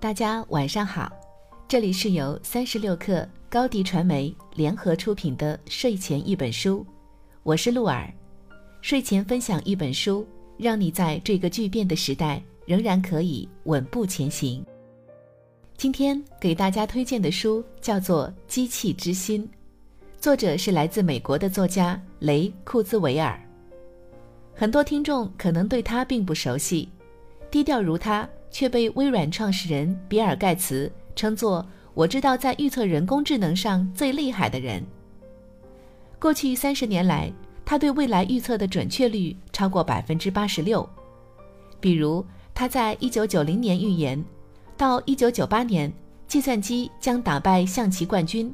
[0.00, 1.12] 大家晚上好，
[1.68, 6.86] 这里是由三十六克高迪传媒联合出品的睡前一本书，
[7.42, 8.10] 我是鹿儿，
[8.80, 14.64] 睡前分享一本书，让你在这个巨变的时代仍然可以稳步前行。
[15.76, 19.44] 今天给大家推荐的书叫做《机器之心》，
[20.18, 23.38] 作者是来自美国的作家雷库兹韦尔。
[24.54, 26.88] 很多听众可能对他并不熟悉，
[27.50, 28.26] 低调如他。
[28.50, 31.64] 却被微软创始人比尔·盖茨称作
[31.94, 34.84] “我知道在预测人工智能上最厉害的人”。
[36.18, 37.32] 过去三十年来，
[37.64, 40.86] 他对未来预测的准确率超过百分之八十六。
[41.80, 44.22] 比如，他在一九九零年预言，
[44.76, 45.90] 到一九九八年，
[46.26, 48.52] 计算机将打败象棋冠军。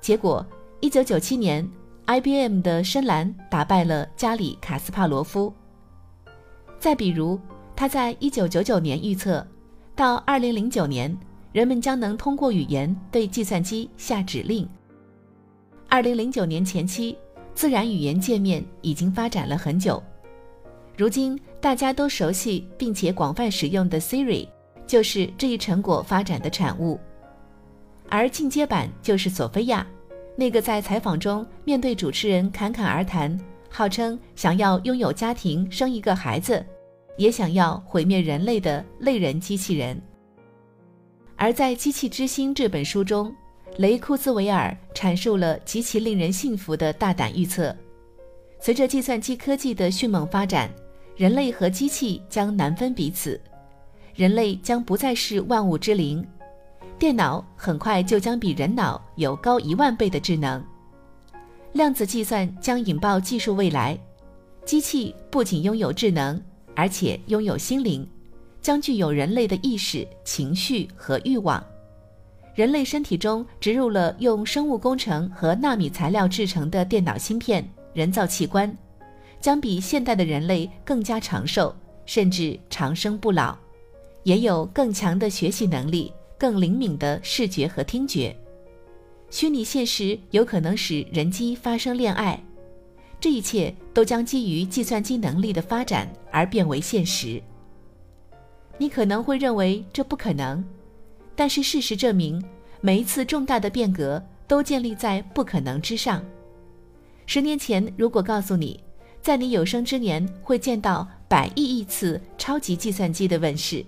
[0.00, 0.46] 结果，
[0.80, 1.68] 一九九七年
[2.06, 5.52] ，IBM 的深蓝打败了加里·卡斯帕罗夫。
[6.78, 7.38] 再比如，
[7.80, 9.42] 他在一九九九年预测，
[9.96, 11.18] 到二零零九年，
[11.50, 14.68] 人们将能通过语言对计算机下指令。
[15.88, 17.16] 二零零九年前期，
[17.54, 20.02] 自然语言界面已经发展了很久。
[20.94, 24.46] 如今大家都熟悉并且广泛使用的 Siri，
[24.86, 27.00] 就是这一成果发展的产物。
[28.10, 29.86] 而进阶版就是索菲亚，
[30.36, 36.62] 那个在采访中面对主持人侃侃而谈，号称想要拥有家庭、生一个孩子。
[37.16, 40.00] 也想要毁灭人类的类人机器人。
[41.36, 43.34] 而在《机器之心》这本书中，
[43.78, 47.74] 雷库兹韦尔阐述了极其令人信服的大胆预测：
[48.60, 50.70] 随着计算机科技的迅猛发展，
[51.16, 53.40] 人类和机器将难分彼此，
[54.14, 56.26] 人类将不再是万物之灵，
[56.98, 60.62] 电脑很快就将比人脑有高一万倍的智能，
[61.72, 63.98] 量子计算将引爆技术未来，
[64.66, 66.38] 机器不仅拥有智能。
[66.74, 68.06] 而且拥有心灵，
[68.60, 71.64] 将具有人类的意识、情绪和欲望。
[72.54, 78.76] 人类身体中植入了用生物工程和纳米材料制成的电脑芯片，人造器官
[79.40, 83.56] 将比现代的人类更加长寿，甚至长生不老，
[84.24, 88.36] 也有更强的学习能力、更灵敏的视觉和听觉。
[89.30, 92.42] 虚拟现实有可能使人机发生恋爱。
[93.20, 97.40] 这一切都将基于计算机能力的发展而变为现实。
[98.78, 100.64] 你可能会认为这不可能，
[101.36, 102.42] 但是事实证明，
[102.80, 106.24] 每一次重大的变革都建立在不可能之上。
[107.26, 108.82] 十年前，如果告诉你，
[109.20, 113.84] 在你有生之年会见到百亿亿次超级计算机的问世，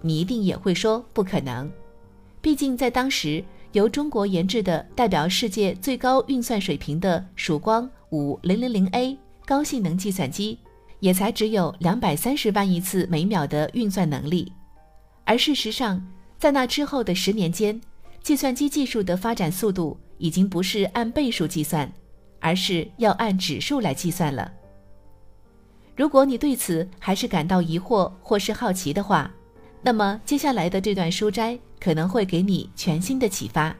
[0.00, 1.70] 你一定也会说不可能。
[2.40, 7.88] 毕竟在当时，由中国研制的代表世界最高运算水平的曙光。
[8.12, 10.58] 五零零零 A 高性能计算机
[11.00, 14.52] 也才只有两百三十万亿次每秒的运算能力，
[15.24, 16.00] 而事实上，
[16.38, 17.80] 在那之后的十年间，
[18.22, 21.90] 计算机技术的发展速度已经不是按倍数计算，
[22.38, 24.52] 而是要按指数来计算了。
[25.96, 29.30] 如果你对此还是感到疑惑或是好奇的话，
[29.80, 33.74] 那么接下来的这段书摘可能会给你全新的启发，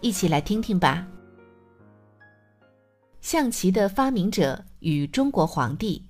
[0.00, 1.06] 一起来听听吧。
[3.30, 6.06] 象棋的发明者与中国皇帝。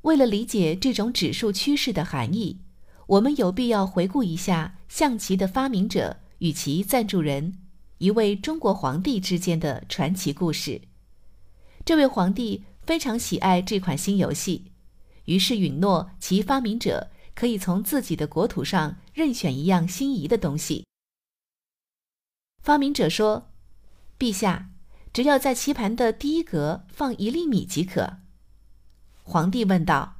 [0.00, 2.58] 为了理解这种指数趋势的含义，
[3.06, 7.60] 我们有必要回顾一下象棋的发明者与其赞助人
[7.98, 10.82] 一位中国皇帝之间的传奇故事。
[11.84, 14.72] 这位皇帝非常喜爱这款新游戏，
[15.26, 20.84] 于是允诺其发明者可以从自己的国土上任选一样心仪的东西。
[22.60, 23.52] 发明者说
[24.18, 24.70] ：“陛下。”
[25.16, 28.18] 只要在棋盘的第一格放一粒米即可。
[29.22, 30.16] 皇帝问道：“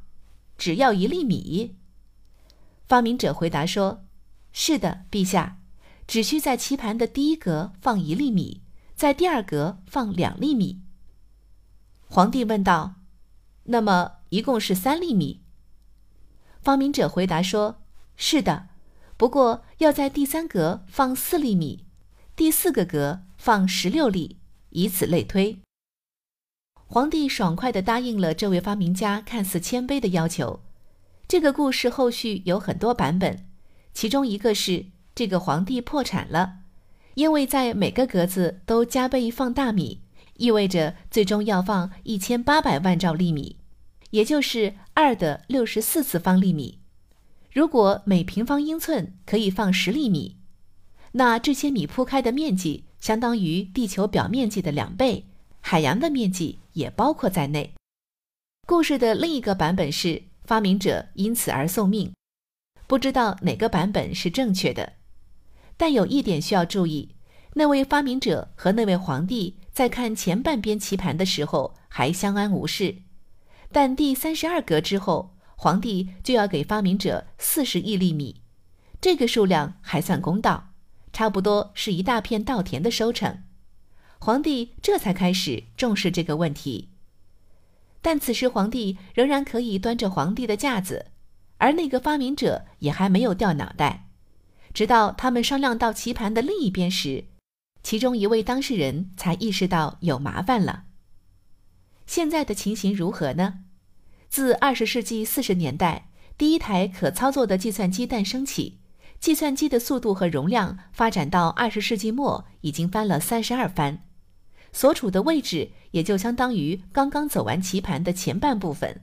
[0.57, 1.77] 只要一粒米？”
[2.89, 4.07] 发明者回答说
[4.55, 5.59] ：“是的，陛下，
[6.07, 8.63] 只需在棋盘的第一格放一粒米，
[8.95, 10.81] 在第二格放两粒米。”
[12.09, 12.95] 皇帝问道
[13.65, 15.43] ：“那么一共是三粒米？”
[16.65, 17.83] 发明者回答说
[18.17, 18.69] ：“是的，
[19.19, 21.85] 不过要在第三格放四粒米，
[22.35, 24.39] 第四个格放十六粒。”
[24.77, 25.57] 以此类推，
[26.75, 30.61] 皇帝爽快地答应了这位发明家看似谦卑的要求。
[31.27, 33.49] 这个故事后续有很多版本，
[33.95, 34.85] 其中一个是
[35.15, 36.59] 这个皇帝破产了，
[37.15, 40.03] 因为在每个格子都加倍放大米，
[40.35, 43.57] 意味着最终要放一千八百万兆粒米，
[44.11, 46.81] 也就是二的六十四次方粒米。
[47.51, 50.37] 如果每平方英寸可以放十粒米，
[51.13, 52.85] 那这些米铺开的面积。
[53.01, 55.25] 相当于地球表面积的两倍，
[55.61, 57.75] 海洋的面积也包括在内。
[58.67, 62.13] 故事的另一个版本是发明者因此而送命。
[62.87, 64.95] 不知道哪个版本是正确的。
[65.77, 67.15] 但有一点需要注意：
[67.55, 72.97] 那位发明者和那位皇帝在看前半边棋盘的时候还相安无事，
[73.73, 78.43] 但第三十二格之后，皇帝就要给发明者四十亿粒米，
[79.01, 80.71] 这个数量还算公道，
[81.17, 83.43] 差不多是一大片稻田的收成。
[84.19, 86.91] 皇帝这才开始重视这个问题。
[88.03, 91.07] 但此时皇帝仍然可以端着皇帝的架子，
[91.57, 94.09] 而那个发明者也还没有掉脑袋。
[94.75, 97.25] 直到他们商量到棋盘的另一边时，
[97.83, 100.85] 其中一位当事人才意识到有麻烦了。
[102.05, 103.61] 现在的情形如何呢？
[104.29, 108.81] 自二十世纪四十年代第一台可操作的计算机诞生起，
[109.21, 114.05] 计算机的速度和容量发展到二十世纪末已经翻了三十二番，
[114.73, 119.03] 所处的位置也就相当于刚刚走完棋盘的前半部分，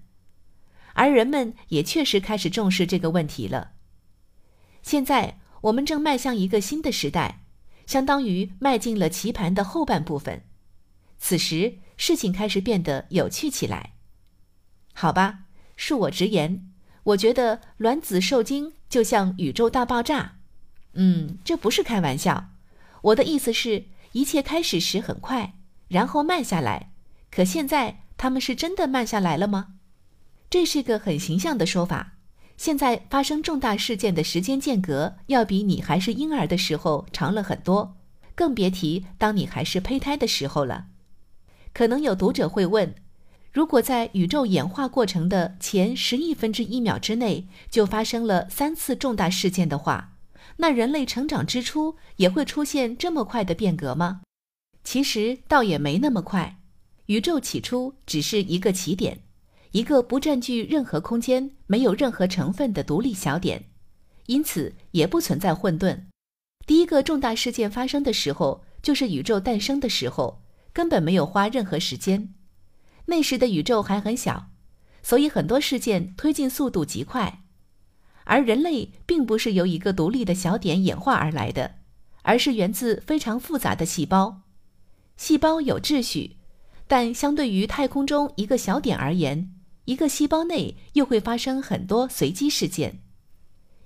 [0.94, 3.72] 而人们也确实开始重视这个问题了。
[4.82, 5.40] 现在。
[5.64, 7.46] 我们正迈向一个新的时代，
[7.86, 10.44] 相当于迈进了棋盘的后半部分。
[11.18, 13.94] 此时，事情开始变得有趣起来。
[14.94, 15.46] 好吧，
[15.78, 16.70] 恕我直言，
[17.04, 20.36] 我觉得卵子受精就像宇宙大爆炸。
[20.94, 22.52] 嗯，这不是开玩笑。
[23.02, 25.56] 我的意思是，一切开始时很快，
[25.88, 26.92] 然后慢下来。
[27.32, 29.70] 可现在，他们是真的慢下来了吗？
[30.48, 32.18] 这是个很形象的说法。
[32.56, 37.98] 现在发生重大事件的时间间隔要比你还是婴儿的时候长了很多，
[38.36, 40.86] 更别提当你还是胚胎的时候了。
[41.74, 42.94] 可能有读者会问：
[43.54, 50.16] 如果在宇宙演化过程的前十亿分之一秒之内就发生了三次重大事件的话，
[50.58, 54.22] 那人类成长之初也会出现这么快的变革吗？
[54.84, 56.58] 其实倒也没那么快。
[57.06, 59.20] 宇宙起初只是一个起点。
[59.72, 63.66] 一个不占据任何空间、没有任何成分的独立小点，
[64.28, 66.04] 因此也不存在混沌。
[66.66, 72.34] 第一个重大事件发生的时候，就是宇宙诞生的时候，根本没有花任何时间。
[73.06, 74.48] 那时的宇宙还很小，
[75.02, 77.44] 所以很多事件推进速度极快。
[78.26, 81.76] 而人类并不是由一个独立的小点演化而来的，
[82.22, 84.44] 而是源自非常复杂的细胞。
[85.18, 86.38] 细胞有秩序，
[86.88, 89.54] 但相对于太空中一个小点而言，
[89.86, 93.02] 一个细胞内又会发生很多随机事件，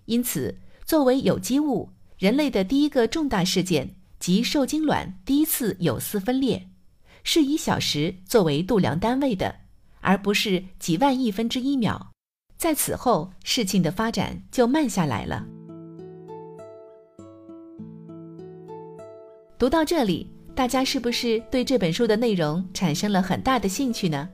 [0.06, 1.90] 因此，作为有机物，
[2.20, 6.70] 人类的第一个重大事件即受精卵第一次有丝分裂，
[7.30, 9.54] 是以小时作为度量单位的，
[10.00, 12.14] 而不是几万亿分之一秒。
[12.56, 15.46] 在此后，事情的发展就慢下来了。
[19.60, 24.30] 读到这里，大家是不是对这本书的内容产生了很大的兴趣呢？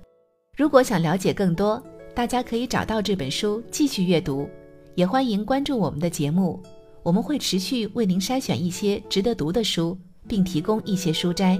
[0.55, 4.47] 如果想了解更多，大家可以找到这本书继续阅读，
[4.93, 6.61] 也欢迎关注我们的节目，
[7.01, 9.97] 我们会持续为您筛选一些值得读的书，
[10.27, 11.59] 并提供一些书摘。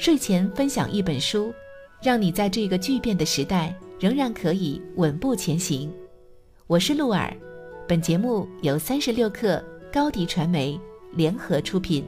[0.00, 1.52] 睡前分享一本书，
[2.02, 5.92] 让你在这个巨变的时代仍然可以稳步前行。
[6.66, 7.30] 我是鹿儿，
[7.86, 9.62] 本节目由三十六克
[9.92, 10.80] 高迪传媒
[11.12, 12.02] 联合出品。